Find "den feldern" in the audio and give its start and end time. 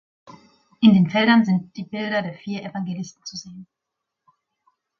0.95-1.45